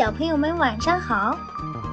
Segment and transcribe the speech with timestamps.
[0.00, 1.36] 小朋友们晚上好，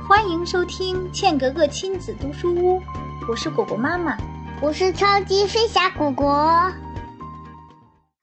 [0.08, 2.82] 欢迎收听茜格格亲子读书屋，
[3.28, 4.16] 我是果果妈妈，
[4.62, 6.72] 我是超级飞侠果果。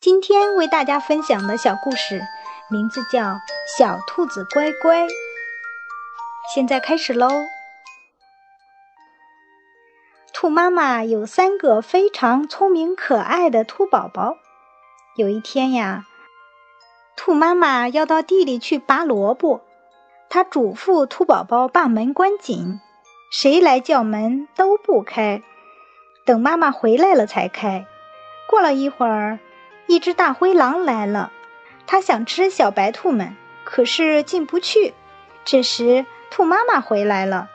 [0.00, 2.22] 今天为大家分享的小故事
[2.70, 3.20] 名字叫
[3.78, 5.04] 《小兔子乖乖》。
[6.54, 7.28] 现在开始喽。
[10.32, 14.38] 兔妈妈有三个非常聪明可爱的兔宝宝。
[15.16, 16.06] 有一天呀，
[17.14, 19.60] 兔妈妈要到地里去拔萝卜。
[20.34, 22.80] 他嘱咐兔宝宝把门关紧，
[23.30, 25.44] 谁来叫门都不开，
[26.24, 27.86] 等妈妈回来了才开。
[28.48, 29.38] 过了一会儿，
[29.86, 31.30] 一只大灰狼来了，
[31.86, 34.92] 它想吃小白兔们，可是进不去。
[35.44, 37.48] 这时，兔妈妈回来了，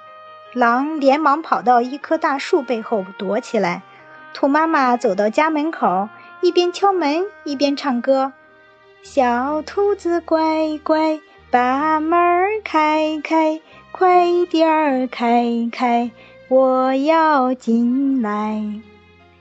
[0.54, 3.82] 狼连忙跑到一棵大树背后躲起来。
[4.34, 6.08] 兔妈妈走到家门口，
[6.40, 8.32] 一边敲门一边唱歌
[9.04, 11.20] ：“小兔子乖乖。”
[11.52, 13.60] 把门开开，
[13.92, 16.12] 快点儿开开，
[16.48, 18.64] 我要进来。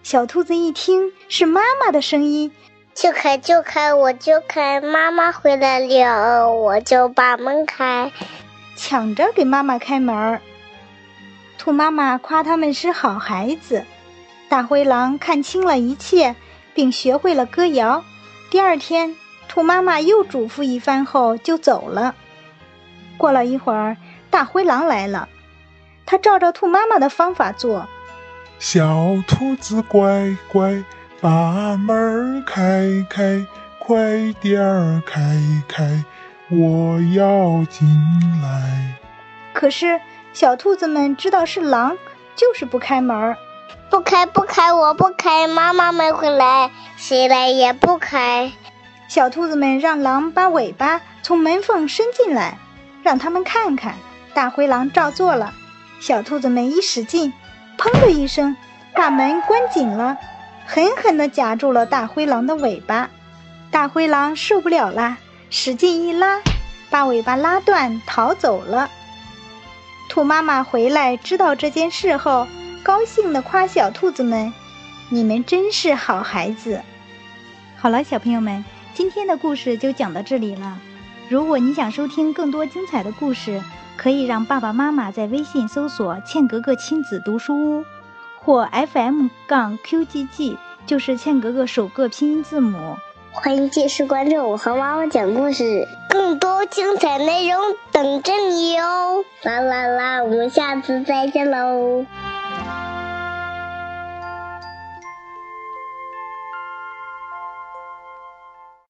[0.02, 2.50] 小兔子一听是妈妈的声音，
[2.94, 4.80] 就开就开，我就开。
[4.80, 8.10] 妈妈回来了，我就把门开，
[8.74, 10.40] 抢着给妈妈开门。
[11.58, 13.84] 兔妈妈夸他们是好孩子。
[14.48, 16.34] 大灰狼看清了一切，
[16.72, 18.02] 并学会了歌谣。
[18.50, 19.14] 第二天。
[19.58, 22.14] 兔妈妈又嘱咐一番后就走了。
[23.16, 23.96] 过了一会儿，
[24.30, 25.28] 大灰狼来了，
[26.06, 27.88] 他照着兔妈妈的方法做。
[28.60, 28.86] 小
[29.26, 30.84] 兔子乖乖，
[31.20, 33.44] 把门开开，
[33.80, 35.36] 快点儿开
[35.66, 36.04] 开，
[36.50, 37.84] 我要进
[38.40, 38.94] 来。
[39.52, 40.00] 可是
[40.32, 41.98] 小兔子们知道是狼，
[42.36, 43.36] 就是不开门。
[43.90, 48.52] 不开不开，我不开，妈妈没回来，谁来也不开。
[49.08, 52.58] 小兔子们让狼把尾巴从门缝伸进来，
[53.02, 53.94] 让他们看看。
[54.34, 55.54] 大灰狼照做了。
[55.98, 57.32] 小兔子们一使劲，
[57.78, 58.54] 砰的一声，
[58.94, 60.18] 把门关紧了，
[60.66, 63.08] 狠狠地夹住了大灰狼的尾巴。
[63.70, 65.16] 大灰狼受不了啦，
[65.50, 66.40] 使劲一拉，
[66.90, 68.90] 把尾巴拉断，逃走了。
[70.08, 72.46] 兔妈妈回来知道这件事后，
[72.82, 74.52] 高兴地夸小兔子们
[75.08, 76.82] ：“你们真是好孩子。”
[77.80, 78.64] 好了，小朋友们。
[78.94, 80.78] 今天的故事就讲到这里了。
[81.28, 83.62] 如果你想收听更多精彩的故事，
[83.96, 87.84] 可以让爸爸妈妈在微信搜索“茜格格亲子读书屋”
[88.40, 90.56] 或 FM 杠 QGG，
[90.86, 92.96] 就是茜格格首个拼音字母。
[93.32, 97.60] 欢迎继续关注我和妈妈讲故事，更多精彩内容
[97.92, 99.24] 等着你哦！
[99.42, 102.04] 啦啦啦，我们下次再见喽！